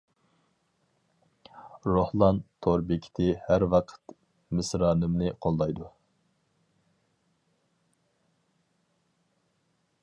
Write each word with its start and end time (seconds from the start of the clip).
روھلان 1.95 2.39
تور 2.67 2.85
بېكىتى 2.91 3.27
ھەر 3.49 3.65
ۋاقىت 3.75 4.15
مىسرانىمنى 4.59 5.37
قوللايدۇ. 5.47 5.91